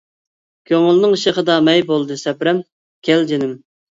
[0.71, 2.63] كۆڭۈلنىڭ شېخىدا مەي بولدى سەبرەم،
[3.09, 3.55] كەل، جېنىم!